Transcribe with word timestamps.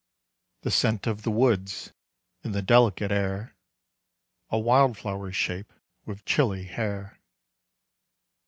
The 0.63 0.71
Scent 0.71 1.05
of 1.05 1.21
the 1.21 1.29
Woods 1.29 1.93
in 2.43 2.53
the 2.53 2.63
delicate 2.63 3.11
air, 3.11 3.55
A 4.49 4.57
wildflower 4.57 5.31
shape 5.31 5.71
with 6.07 6.25
chilly 6.25 6.63
hair. 6.63 7.19